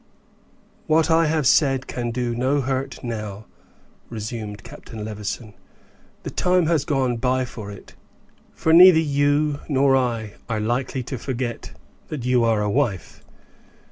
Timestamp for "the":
6.23-6.31